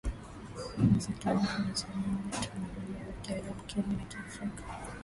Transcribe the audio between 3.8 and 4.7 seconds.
na Kiafrika